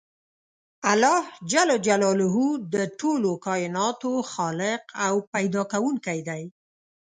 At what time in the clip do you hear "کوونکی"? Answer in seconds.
5.73-6.19